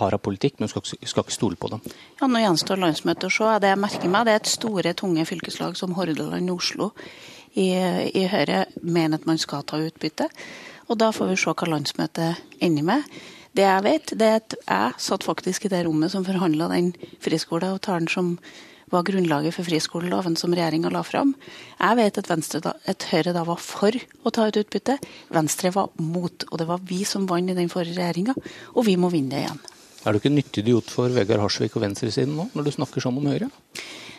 har 0.00 0.16
av 0.16 0.22
politikk, 0.24 0.58
men 0.60 0.70
skal, 0.72 0.84
skal 0.84 1.24
ikke 1.24 1.36
stole 1.36 1.60
på 1.60 1.70
dem. 1.72 1.82
Ja, 2.20 2.28
Nå 2.30 2.42
gjenstår 2.42 2.80
landsmøtet 2.80 3.28
å 3.28 3.34
se. 3.34 3.50
Det 3.62 3.72
jeg 3.72 3.82
merker 3.82 4.12
meg, 4.12 4.26
det 4.26 4.34
er 4.34 4.42
et 4.42 4.54
store, 4.54 4.94
tunge 4.98 5.26
fylkeslag 5.28 5.76
som 5.78 5.94
Hordaland 5.98 6.52
og 6.52 6.62
Oslo 6.62 6.90
i, 7.54 7.70
i 7.70 8.24
Høyre 8.30 8.64
mener 8.82 9.20
at 9.20 9.28
man 9.28 9.40
skal 9.40 9.66
ta 9.66 9.80
utbytte. 9.82 10.30
Og 10.90 10.98
da 10.98 11.12
får 11.14 11.30
vi 11.30 11.38
se 11.38 11.52
hva 11.54 11.68
landsmøtet 11.70 12.64
ender 12.64 12.86
med. 12.86 13.20
Det 13.54 13.64
jeg 13.66 13.82
vet, 13.86 14.12
det 14.18 14.26
er 14.26 14.40
at 14.40 14.58
jeg 14.58 15.04
satt 15.06 15.26
faktisk 15.26 15.66
i 15.66 15.70
det 15.72 15.84
rommet 15.86 16.12
som 16.12 16.26
forhandla 16.26 16.70
den 16.70 16.92
friskoleavtalen 17.22 18.06
som 18.10 18.36
var 18.90 19.04
grunnlaget 19.06 19.54
for 19.54 19.66
friskoleloven 19.66 20.36
som 20.38 20.54
regjeringa 20.54 20.90
la 20.90 21.02
fram. 21.06 21.34
Jeg 21.78 21.98
vet 21.98 22.18
at, 22.18 22.30
Venstre 22.30 22.60
da, 22.64 22.74
at 22.90 23.06
Høyre 23.10 23.34
da 23.34 23.44
var 23.46 23.60
for 23.62 23.94
å 23.94 24.32
ta 24.34 24.48
ut 24.48 24.58
utbytte. 24.60 24.98
Venstre 25.34 25.70
var 25.74 25.92
mot. 26.02 26.46
Og 26.50 26.58
det 26.58 26.66
var 26.70 26.82
vi 26.86 27.04
som 27.06 27.28
vant 27.30 27.50
i 27.50 27.58
den 27.58 27.70
forrige 27.70 27.98
regjeringa, 27.98 28.34
og 28.74 28.86
vi 28.86 28.96
må 28.98 29.12
vinne 29.14 29.34
det 29.34 29.44
igjen. 29.44 29.62
Er 30.00 30.12
du 30.12 30.20
ikke 30.20 30.32
nyttig 30.32 30.62
idiot 30.64 30.88
for 30.88 31.12
Vegard 31.12 31.42
Harsvik 31.42 31.74
og 31.76 31.84
venstresiden 31.84 32.32
nå, 32.38 32.48
når 32.56 32.68
du 32.68 32.76
snakker 32.78 33.04
sånn 33.04 33.18
om 33.20 33.26
Høyre? 33.28 33.50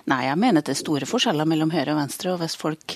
Nei, 0.09 0.23
jeg 0.25 0.38
mener 0.41 0.63
det 0.65 0.73
er 0.73 0.79
store 0.79 1.05
forskjeller 1.05 1.45
mellom 1.45 1.69
høyre 1.73 1.93
og 1.93 2.00
venstre, 2.00 2.31
og 2.33 2.39
hvis 2.41 2.55
folk 2.57 2.95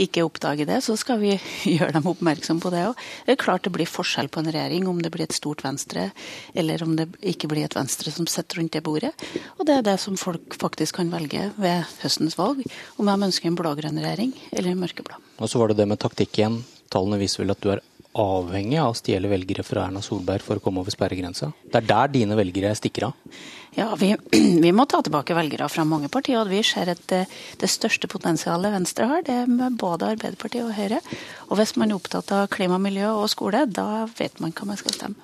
ikke 0.00 0.24
oppdager 0.24 0.68
det, 0.68 0.78
så 0.84 0.96
skal 0.96 1.20
vi 1.20 1.34
gjøre 1.76 1.92
dem 1.98 2.08
oppmerksom 2.08 2.62
på 2.62 2.72
det 2.72 2.84
òg. 2.88 3.02
Det 3.26 3.34
er 3.34 3.40
klart 3.42 3.66
det 3.66 3.74
blir 3.76 3.90
forskjell 3.90 4.30
på 4.32 4.40
en 4.40 4.48
regjering 4.54 4.88
om 4.88 5.02
det 5.04 5.12
blir 5.12 5.26
et 5.26 5.36
stort 5.36 5.64
venstre, 5.66 6.08
eller 6.56 6.84
om 6.86 6.94
det 6.96 7.10
ikke 7.20 7.50
blir 7.52 7.66
et 7.66 7.76
venstre 7.76 8.12
som 8.14 8.28
sitter 8.30 8.62
rundt 8.62 8.76
det 8.76 8.84
bordet. 8.86 9.12
Og 9.58 9.66
det 9.68 9.78
er 9.78 9.84
det 9.90 9.98
som 10.00 10.16
folk 10.20 10.56
faktisk 10.60 11.00
kan 11.00 11.12
velge 11.12 11.50
ved 11.60 11.84
høstens 12.02 12.38
valg, 12.40 12.64
om 12.96 13.10
de 13.10 13.28
ønsker 13.28 13.52
en 13.52 13.60
blå-grønn 13.60 14.00
regjering 14.00 14.32
eller 14.52 14.72
en 14.72 14.80
mørkeblå. 14.80 15.20
Og 15.36 15.52
så 15.52 15.60
var 15.60 15.72
det 15.72 15.80
det 15.82 15.90
med 15.92 16.00
taktikk 16.00 16.40
igjen. 16.40 16.62
Tallene 16.92 17.20
viser 17.20 17.44
vel 17.44 17.52
at 17.52 17.60
du 17.60 17.72
er 17.74 17.84
avhengig 18.22 18.78
av 18.80 18.92
å 18.92 18.96
stjele 18.96 19.28
velgere 19.30 19.64
fra 19.66 19.86
Erna 19.86 20.02
Solberg 20.04 20.44
for 20.44 20.58
å 20.58 20.62
komme 20.64 20.82
over 20.82 20.94
sperregrensa? 20.94 21.50
Det 21.66 21.80
er 21.80 21.88
der 21.88 22.12
dine 22.14 22.38
velgere 22.38 22.72
stikker 22.78 23.08
av? 23.10 23.36
Ja, 23.76 23.90
vi, 24.00 24.14
vi, 24.64 24.72
må 24.72 24.86
ta 24.88 25.02
tilbake 25.04 25.36
velgere 25.36 25.68
fra 25.72 25.84
mange 25.88 26.08
partier. 26.12 26.40
og 26.40 26.52
Vi 26.52 26.62
ser 26.64 26.90
at 26.94 27.02
det, 27.12 27.24
det, 27.60 27.70
største 27.70 28.08
potensialet 28.10 28.72
Venstre 28.72 29.08
har, 29.10 29.24
det 29.26 29.36
er 29.42 29.50
med 29.50 29.76
både 29.80 30.14
Arbeiderpartiet 30.14 30.64
og 30.64 30.74
Høyre. 30.78 31.02
Og 31.50 31.60
hvis 31.60 31.76
man 31.76 31.92
er 31.92 32.00
opptatt 32.00 32.32
av 32.34 32.48
klima, 32.52 32.80
miljø 32.82 33.12
og 33.18 33.28
skole, 33.32 33.66
da 33.68 34.06
vet 34.16 34.40
man 34.40 34.56
hva 34.56 34.70
man 34.72 34.80
skal 34.80 34.96
stemme. 34.96 35.20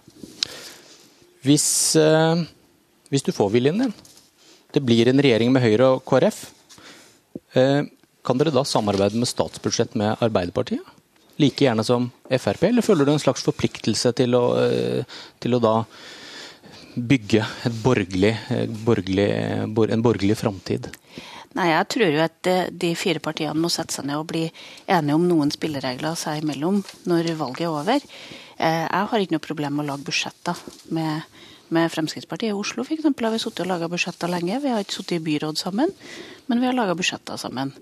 Hvis, 1.42 1.66
eh, 1.98 2.44
hvis 3.10 3.24
du 3.26 3.32
får 3.34 3.54
viljen 3.56 3.80
din, 3.82 3.96
det 4.72 4.84
blir 4.84 5.08
en 5.10 5.24
regjering 5.24 5.50
med 5.52 5.64
Høyre 5.64 5.94
og 5.96 6.04
KrF, 6.06 6.44
eh, 7.56 7.88
kan 8.22 8.38
dere 8.38 8.52
da 8.54 8.62
samarbeide 8.62 9.18
med 9.18 9.26
statsbudsjett 9.26 9.96
med 9.98 10.20
Arbeiderpartiet? 10.22 10.91
Like 11.40 11.64
gjerne 11.64 11.84
som 11.84 12.10
Frp, 12.28 12.66
eller 12.68 12.84
føler 12.84 13.06
du 13.06 13.12
en 13.14 13.22
slags 13.22 13.44
forpliktelse 13.46 14.12
til 14.16 14.36
å, 14.36 14.44
eh, 14.60 15.04
til 15.40 15.54
å 15.54 15.60
da 15.62 15.76
bygge 16.94 17.44
borgerlig, 17.82 18.36
eh, 18.50 18.66
borgerlig, 18.66 19.28
en 19.92 20.02
borgerlig 20.02 20.36
framtid? 20.36 20.90
Nei, 21.54 21.68
Jeg 21.68 21.88
tror 21.88 22.12
jo 22.12 22.20
at 22.20 22.46
eh, 22.46 22.70
de 22.70 22.94
fire 22.94 23.20
partiene 23.20 23.54
må 23.54 23.70
sette 23.70 23.92
seg 23.92 24.06
ned 24.06 24.16
og 24.16 24.26
bli 24.26 24.50
enige 24.86 25.14
om 25.14 25.28
noen 25.28 25.50
spilleregler 25.50 26.16
seg 26.16 26.42
imellom 26.42 26.82
når 27.06 27.34
valget 27.36 27.66
er 27.66 27.72
over. 27.72 28.00
Jeg 28.62 29.08
har 29.10 29.18
ikke 29.18 29.32
noe 29.32 29.42
problem 29.42 29.74
med 29.74 29.84
å 29.84 29.88
lage 29.88 30.04
budsjetter 30.06 30.54
med, 30.94 31.22
med 31.74 31.90
Fremskrittspartiet. 31.90 32.52
I 32.52 32.54
Oslo 32.54 32.84
for 32.84 32.94
eksempel, 32.94 33.26
har 33.26 33.32
vi 33.32 33.40
sittet 33.42 33.64
og 33.64 33.72
laga 33.72 33.88
budsjetter 33.90 34.30
lenge. 34.30 34.60
Vi 34.62 34.70
har 34.70 34.84
ikke 34.84 34.94
sittet 35.00 35.16
i 35.16 35.24
byråd 35.24 35.58
sammen, 35.58 35.90
men 36.46 36.60
vi 36.60 36.68
har 36.68 36.76
laga 36.76 36.94
budsjetter 36.94 37.40
sammen. 37.40 37.72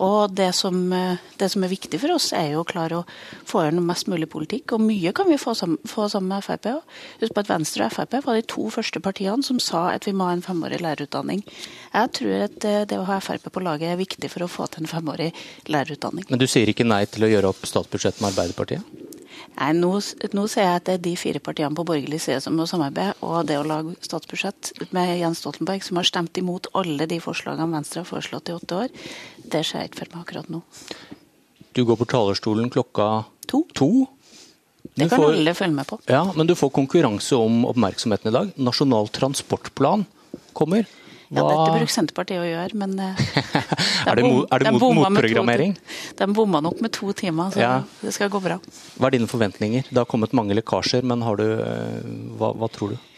Og 0.00 0.32
det 0.32 0.54
som, 0.56 0.92
eh, 0.92 1.20
det 1.36 1.50
som, 1.52 1.64
er 1.64 1.68
viktig 1.68 2.00
for 2.00 2.14
oss, 2.14 2.32
er 2.32 2.54
jo 2.54 2.62
å 2.62 2.68
klare 2.68 3.00
å 3.00 3.06
få 3.44 3.66
gjennom 3.66 3.86
mest 3.86 4.08
mulig 4.08 4.30
politikk. 4.32 4.72
Og 4.72 4.80
mye 4.80 5.12
kan 5.12 5.28
vi 5.28 5.36
få 5.36 5.54
sammen, 5.54 6.28
med 6.30 6.44
Frp 6.44 6.70
òg. 6.72 6.82
Husk 7.20 7.34
på 7.34 7.40
at 7.40 7.50
Venstre 7.50 7.84
og 7.84 7.92
Frp 7.92 8.24
var 8.24 8.34
de 8.34 8.42
to 8.42 8.70
første 8.70 9.00
partiene 9.00 9.44
som 9.44 9.58
sa 9.60 9.90
at 9.90 10.06
vi 10.06 10.12
må 10.12 10.24
ha 10.24 10.32
en 10.32 10.42
femårig 10.42 10.80
lærerutdanning. 10.80 11.44
Jeg 11.92 12.12
tror 12.16 12.44
at 12.46 12.64
eh, 12.64 12.84
det 12.84 12.98
å 12.98 13.04
ha 13.04 13.20
Frp 13.20 13.50
på 13.52 13.60
laget 13.64 13.92
er 13.92 14.00
viktig 14.00 14.30
for 14.30 14.44
å 14.46 14.48
få 14.48 14.66
til 14.66 14.84
en 14.84 14.92
femårig 14.94 15.32
lærerutdanning. 15.68 16.24
Men 16.30 16.40
du 16.40 16.46
sier 16.46 16.68
ikke 16.68 16.88
nei 16.88 17.04
til 17.06 17.24
å 17.24 17.32
gjøre 17.32 17.52
opp 17.52 17.66
statsbudsjett 17.68 18.20
med 18.20 18.32
Arbeiderpartiet? 18.32 18.99
Nei, 19.58 19.70
nå, 19.76 19.90
nå 20.36 20.44
ser 20.50 20.66
jeg 20.66 20.80
at 20.80 20.86
det 20.88 20.94
er 20.96 21.02
de 21.04 21.14
fire 21.20 21.42
partiene 21.42 21.76
på 21.76 21.84
borgerlig 21.88 22.20
side 22.24 22.40
som 22.44 22.56
må 22.56 22.66
samarbeide, 22.70 23.16
og 23.26 23.48
det 23.48 23.58
å 23.60 23.66
lage 23.66 23.96
statsbudsjett 24.04 24.72
med 24.96 25.16
Jens 25.20 25.42
Stoltenberg, 25.42 25.84
som 25.84 26.00
har 26.00 26.08
stemt 26.08 26.40
imot 26.40 26.70
alle 26.78 27.08
de 27.10 27.20
forslagene 27.22 27.74
Venstre 27.74 28.04
har 28.04 28.08
foreslått 28.08 28.52
i 28.52 28.56
åtte 28.56 28.84
år, 28.84 28.94
det 29.44 29.64
ser 29.66 29.82
jeg 29.82 29.92
ikke 29.92 30.02
for 30.04 30.14
meg 30.14 30.24
akkurat 30.24 30.54
nå. 30.54 30.62
Du 31.76 31.84
går 31.86 32.00
på 32.00 32.08
talerstolen 32.10 32.70
klokka 32.72 33.10
to. 33.50 33.64
to. 33.78 33.90
Det 34.94 35.08
kan 35.10 35.20
får, 35.20 35.34
alle 35.36 35.54
følge 35.54 35.76
med 35.76 35.86
på. 35.86 36.00
Ja, 36.10 36.24
Men 36.36 36.48
du 36.48 36.56
får 36.58 36.72
konkurranse 36.74 37.36
om 37.38 37.62
oppmerksomheten 37.68 38.30
i 38.30 38.34
dag. 38.34 38.50
Nasjonal 38.58 39.08
transportplan 39.14 40.06
kommer. 40.56 40.88
Ja, 41.30 41.44
dette 41.46 41.74
bruker 41.76 41.92
Senterpartiet 41.94 42.42
å 42.42 42.46
gjøre, 42.46 42.74
men 42.80 42.96
de, 42.98 43.06
eh, 43.06 43.60
Er 44.10 44.18
det, 44.18 44.24
mo, 44.26 44.40
er 44.50 44.64
det 44.64 44.72
mot, 44.74 44.96
motprogrammering? 44.98 45.76
De 46.18 46.26
bomma 46.34 46.58
nok 46.64 46.80
med 46.82 46.90
to 46.96 47.12
timer, 47.14 47.52
så 47.54 47.62
ja. 47.62 47.74
det 48.02 48.14
skal 48.16 48.32
gå 48.32 48.40
bra. 48.42 48.56
Hva 48.98 49.10
er 49.10 49.14
dine 49.14 49.30
forventninger? 49.30 49.86
Det 49.92 50.00
har 50.00 50.08
kommet 50.10 50.34
mange 50.34 50.56
lekkasjer, 50.58 51.06
men 51.06 51.22
har 51.22 51.38
du, 51.38 51.46
eh, 51.62 52.10
hva, 52.40 52.50
hva 52.58 52.70
tror 52.74 52.96
du? 52.96 53.09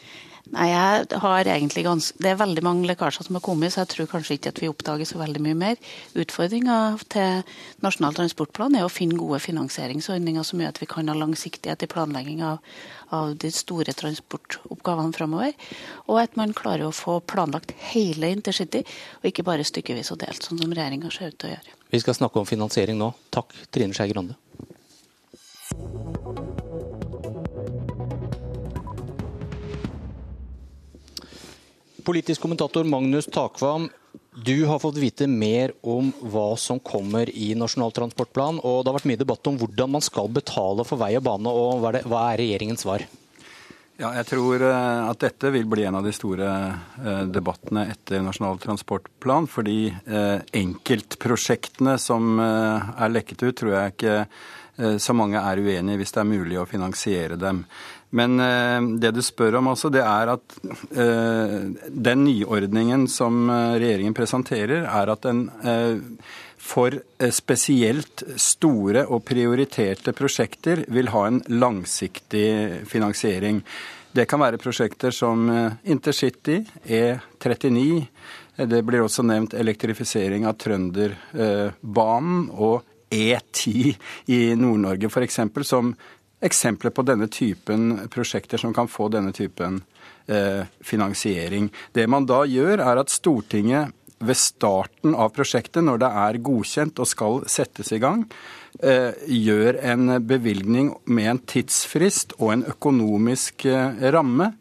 Nei, 0.51 0.67
jeg 0.73 1.21
har 1.23 1.47
egentlig 1.47 1.85
ganske, 1.87 2.19
Det 2.19 2.33
er 2.33 2.39
veldig 2.41 2.63
mange 2.67 2.87
lekkasjer 2.91 3.25
som 3.29 3.37
har 3.39 3.45
kommet, 3.45 3.73
så 3.73 3.85
jeg 3.85 3.93
tror 3.93 4.09
kanskje 4.11 4.35
ikke 4.37 4.51
at 4.51 4.61
vi 4.61 4.69
oppdager 4.69 5.07
så 5.07 5.21
veldig 5.21 5.41
mye 5.41 5.55
mer. 5.55 5.77
Utfordringa 6.19 6.99
til 7.15 7.45
Nasjonal 7.85 8.17
transportplan 8.19 8.75
er 8.75 8.85
å 8.85 8.91
finne 8.91 9.17
gode 9.21 9.39
finansieringsordninger 9.45 10.43
som 10.43 10.61
gjør 10.61 10.75
at 10.75 10.81
vi 10.83 10.89
kan 10.91 11.09
ha 11.09 11.15
langsiktighet 11.15 11.87
i 11.87 11.91
planlegging 11.93 12.43
av, 12.43 12.59
av 13.15 13.37
de 13.39 13.53
store 13.55 13.95
transportoppgavene 13.95 15.15
framover. 15.15 15.55
Og 16.11 16.19
at 16.25 16.35
man 16.37 16.57
klarer 16.59 16.89
å 16.89 16.97
få 16.97 17.21
planlagt 17.23 17.77
hele 17.95 18.33
intercity, 18.35 18.83
og 19.23 19.31
ikke 19.31 19.47
bare 19.47 19.65
stykkevis 19.65 20.11
og 20.11 20.25
delt, 20.25 20.43
sånn 20.43 20.59
som 20.59 20.75
regjeringa 20.75 21.13
ser 21.15 21.31
ut 21.31 21.39
til 21.39 21.53
å 21.53 21.55
gjøre. 21.55 21.79
Vi 21.95 22.03
skal 22.03 22.19
snakke 22.19 22.43
om 22.43 22.51
finansiering 22.51 22.99
nå. 22.99 23.13
Takk, 23.31 23.55
Trine 23.71 23.95
Skei 23.95 24.11
Grande. 24.11 24.35
Politisk 32.03 32.43
kommentator 32.43 32.85
Magnus 32.85 33.29
Takvam, 33.31 33.89
du 34.35 34.65
har 34.65 34.79
fått 34.83 34.97
vite 34.99 35.29
mer 35.31 35.71
om 35.87 36.09
hva 36.19 36.57
som 36.59 36.81
kommer 36.83 37.31
i 37.31 37.53
Nasjonal 37.55 37.93
transportplan. 37.95 38.59
og 38.59 38.83
Det 38.83 38.91
har 38.91 38.97
vært 38.97 39.11
mye 39.11 39.21
debatt 39.21 39.47
om 39.47 39.59
hvordan 39.61 39.93
man 39.93 40.03
skal 40.03 40.31
betale 40.33 40.87
for 40.89 40.99
vei 40.99 41.13
og 41.19 41.23
bane. 41.29 41.53
og 41.53 41.83
Hva 41.83 41.93
er, 41.93 42.09
hva 42.09 42.23
er 42.33 42.41
regjeringens 42.43 42.83
svar? 42.83 43.05
Ja, 44.01 44.09
jeg 44.17 44.27
tror 44.33 44.65
eh, 44.67 45.05
at 45.13 45.21
dette 45.23 45.53
vil 45.55 45.69
bli 45.71 45.85
en 45.87 46.01
av 46.01 46.03
de 46.03 46.15
store 46.17 46.49
eh, 46.49 47.23
debattene 47.31 47.85
etter 47.93 48.25
Nasjonal 48.25 48.59
transportplan. 48.59 49.47
Fordi 49.47 49.93
eh, 49.93 50.43
enkeltprosjektene 50.59 51.95
som 52.03 52.41
er 52.43 53.15
lekket 53.15 53.47
ut, 53.47 53.57
tror 53.63 53.77
jeg 53.77 53.95
ikke 53.95 54.19
så 54.73 55.13
mange 55.13 55.37
er 55.37 55.61
uenig 55.61 55.95
i 55.95 55.99
hvis 56.01 56.15
det 56.15 56.21
er 56.23 56.31
mulig 56.31 56.57
å 56.57 56.65
finansiere 56.67 57.37
dem. 57.37 57.61
Men 58.13 58.41
eh, 58.41 58.81
det 59.01 59.15
du 59.17 59.23
spør 59.25 59.57
om 59.61 59.71
også, 59.73 59.89
det 59.93 60.03
er 60.05 60.35
at 60.35 60.57
eh, 61.01 61.57
den 61.89 62.25
nyordningen 62.27 63.07
som 63.09 63.47
eh, 63.49 63.79
regjeringen 63.81 64.17
presenterer, 64.17 64.85
er 64.85 65.13
at 65.15 65.25
den 65.25 65.47
for 66.63 66.95
spesielt 67.35 68.23
store 68.39 69.07
og 69.11 69.25
prioriterte 69.27 70.13
prosjekter 70.15 70.85
vil 70.95 71.09
ha 71.11 71.25
en 71.27 71.41
langsiktig 71.51 72.85
finansiering. 72.87 73.59
Det 74.15 74.29
kan 74.31 74.45
være 74.45 74.61
prosjekter 74.63 75.11
som 75.11 75.49
Intercity, 75.83 76.61
E39. 76.87 77.83
Det 78.71 78.83
blir 78.87 79.03
også 79.03 79.25
nevnt 79.27 79.57
elektrifisering 79.59 80.47
av 80.47 80.55
Trønderbanen 80.63 82.47
og 82.53 82.87
E10 83.11 83.97
i 84.31 84.41
Nord-Norge 84.55 85.11
f.eks., 85.11 85.41
som 85.67 85.97
eksempler 86.43 86.93
på 86.95 87.05
denne 87.07 87.29
typen 87.33 88.09
prosjekter 88.13 88.61
som 88.61 88.75
kan 88.75 88.91
få 88.91 89.09
denne 89.13 89.33
typen 89.33 89.81
eh, 90.27 90.65
finansiering. 90.81 91.71
Det 91.93 92.07
man 92.11 92.27
da 92.27 92.43
gjør, 92.49 92.83
er 92.83 93.03
at 93.03 93.13
Stortinget 93.13 93.95
ved 94.23 94.39
starten 94.39 95.17
av 95.19 95.33
prosjektet, 95.35 95.83
når 95.85 96.03
det 96.03 96.11
er 96.25 96.43
godkjent 96.47 97.01
og 97.03 97.11
skal 97.11 97.41
settes 97.51 97.91
i 97.95 98.01
gang, 98.03 98.25
eh, 98.83 99.11
gjør 99.27 99.81
en 99.95 100.19
bevilgning 100.27 100.93
med 101.07 101.31
en 101.31 101.43
tidsfrist 101.55 102.37
og 102.39 102.53
en 102.57 102.65
økonomisk 102.75 103.67
eh, 103.67 104.07
ramme 104.15 104.53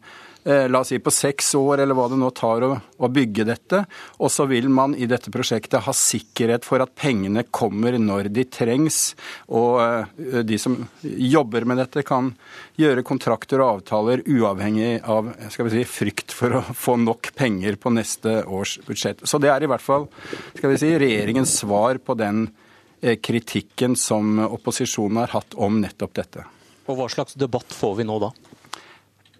la 0.44 0.80
oss 0.80 0.88
si 0.90 0.98
på 0.98 1.10
seks 1.14 1.52
år, 1.54 1.82
eller 1.82 1.94
hva 1.94 2.08
det 2.10 2.16
nå 2.18 2.28
tar 2.34 2.64
å, 2.66 2.70
å, 2.98 3.08
bygge 3.12 3.44
dette. 3.46 3.82
Og 4.18 4.30
så 4.32 4.46
vil 4.50 4.66
man 4.72 4.96
i 4.98 5.06
dette 5.06 5.30
prosjektet 5.30 5.84
ha 5.86 5.94
sikkerhet 5.94 6.66
for 6.66 6.82
at 6.82 6.94
pengene 6.98 7.44
kommer 7.50 7.94
når 7.98 8.30
de 8.34 8.44
trengs. 8.50 9.14
Og 9.54 9.78
uh, 9.78 10.40
de 10.42 10.58
som 10.58 10.80
jobber 11.02 11.66
med 11.68 11.78
dette, 11.78 12.02
kan 12.06 12.32
gjøre 12.80 13.06
kontrakter 13.06 13.62
og 13.62 13.78
avtaler 13.78 14.24
uavhengig 14.26 14.96
av 15.06 15.30
skal 15.52 15.68
vi 15.68 15.76
si, 15.76 15.84
frykt 15.86 16.34
for 16.34 16.58
å 16.58 16.64
få 16.74 16.96
nok 16.98 17.30
penger 17.38 17.78
på 17.78 17.94
neste 17.94 18.40
års 18.42 18.78
budsjett. 18.86 19.22
Så 19.28 19.38
det 19.42 19.52
er 19.52 19.62
i 19.62 19.70
hvert 19.70 19.84
fall 19.84 20.08
skal 20.56 20.72
vi 20.72 20.80
si, 20.82 20.90
regjeringens 20.98 21.54
svar 21.62 22.02
på 22.02 22.18
den 22.18 22.48
uh, 22.48 23.14
kritikken 23.22 23.94
som 23.98 24.42
opposisjonen 24.48 25.22
har 25.22 25.36
hatt 25.38 25.54
om 25.54 25.78
nettopp 25.84 26.18
dette. 26.18 26.48
Og 26.90 26.98
Hva 26.98 27.06
slags 27.12 27.38
debatt 27.38 27.70
får 27.70 28.00
vi 28.00 28.08
nå 28.08 28.18
da? 28.18 28.32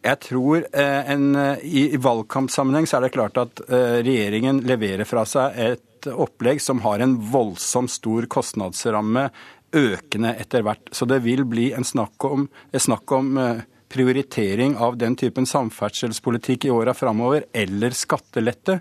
Jeg 0.02 0.18
tror 0.24 0.64
eh, 0.72 1.10
en, 1.12 1.34
eh, 1.38 1.62
i, 1.62 1.82
i 1.94 2.00
valgkampsammenheng 2.02 2.88
så 2.90 2.98
er 2.98 3.06
det 3.06 3.14
klart 3.14 3.38
at 3.38 3.62
eh, 3.68 4.00
regjeringen 4.02 4.62
leverer 4.66 5.06
fra 5.06 5.22
seg 5.28 5.58
et 5.62 6.08
opplegg 6.10 6.58
som 6.62 6.82
har 6.82 7.04
en 7.04 7.14
voldsomt 7.30 7.92
stor 7.92 8.26
kostnadsramme, 8.30 9.28
økende 9.72 10.34
etter 10.42 10.66
hvert. 10.66 10.90
Så 10.90 11.06
det 11.08 11.20
vil 11.24 11.44
bli 11.48 11.70
en 11.76 11.86
snakk 11.86 12.26
om, 12.26 12.48
snakk 12.74 13.14
om 13.14 13.38
prioritering 13.92 14.76
av 14.76 14.96
den 14.96 15.16
typen 15.16 15.46
samferdselspolitikk 15.46 16.64
i 16.64 16.70
åra 16.70 16.94
framover, 16.94 17.44
eller 17.52 17.90
skattelette. 17.90 18.80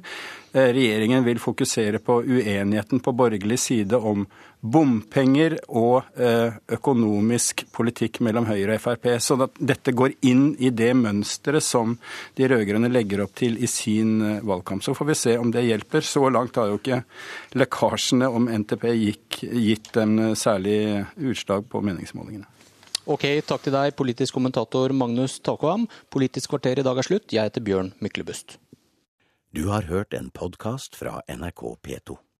Eh, 0.54 0.68
regjeringen 0.74 1.24
vil 1.24 1.40
fokusere 1.40 2.00
på 2.00 2.24
uenigheten 2.24 3.00
på 3.00 3.12
borgerlig 3.12 3.60
side 3.60 3.96
om 3.96 4.26
bompenger 4.60 5.56
og 5.68 6.20
eh, 6.20 6.58
økonomisk 6.76 7.64
politikk 7.72 8.20
mellom 8.26 8.50
Høyre 8.50 8.76
og 8.76 8.84
Frp. 8.84 9.08
Så 9.24 9.38
dette 9.58 9.96
går 9.96 10.18
inn 10.28 10.50
i 10.60 10.74
det 10.76 10.92
mønsteret 11.00 11.64
som 11.64 11.96
de 12.36 12.52
rød-grønne 12.52 12.92
legger 12.92 13.24
opp 13.24 13.36
til 13.40 13.56
i 13.64 13.70
sin 13.72 14.18
eh, 14.22 14.44
valgkamp. 14.44 14.84
Så 14.84 14.96
får 14.98 15.12
vi 15.12 15.20
se 15.24 15.38
om 15.40 15.52
det 15.56 15.66
hjelper. 15.70 16.04
Så 16.04 16.28
langt 16.30 16.60
har 16.60 16.72
jo 16.72 16.80
ikke 16.82 17.04
lekkasjene 17.56 18.28
om 18.28 18.52
NTP 18.52 18.90
gitt 18.92 19.96
en 20.04 20.34
særlig 20.36 21.06
utslag 21.16 21.68
på 21.72 21.84
meningsmålingene. 21.84 22.61
Ok, 23.12 23.26
takk 23.44 23.66
til 23.66 23.74
deg, 23.76 23.92
politisk 24.00 24.38
kommentator 24.38 24.94
Magnus 24.96 25.34
Takvam. 25.44 25.84
Politisk 26.16 26.54
kvarter 26.54 26.80
i 26.80 26.86
dag 26.86 26.96
er 26.96 27.04
slutt. 27.04 27.34
Jeg 27.36 27.50
heter 27.50 27.64
Bjørn 27.66 27.92
Myklebust. 28.00 28.56
Du 29.52 29.66
har 29.68 29.90
hørt 29.92 30.16
en 30.16 30.30
podkast 30.32 30.96
fra 30.96 31.18
NRK 31.28 31.66
P2. 31.84 32.22